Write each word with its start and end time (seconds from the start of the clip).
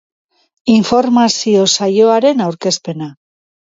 Informazio-saioaren 0.77 2.43
aurkezpena. 2.47 3.15